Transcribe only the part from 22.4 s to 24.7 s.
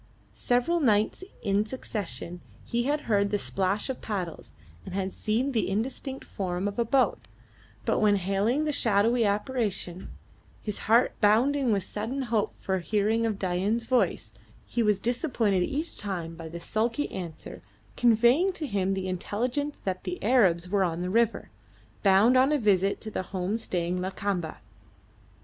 a visit to the home staying Lakamba.